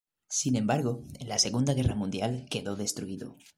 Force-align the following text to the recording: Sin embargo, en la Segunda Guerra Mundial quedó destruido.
Sin 0.29 0.55
embargo, 0.55 1.05
en 1.19 1.29
la 1.29 1.37
Segunda 1.37 1.75
Guerra 1.75 1.93
Mundial 1.93 2.47
quedó 2.49 2.75
destruido. 2.75 3.37